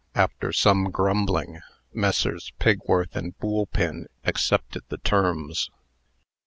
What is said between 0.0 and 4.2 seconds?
After some grumbling, Messrs. Pigworth and Boolpin